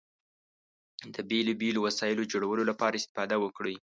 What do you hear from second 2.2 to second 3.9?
جوړولو لپاره استفاده وکړئ.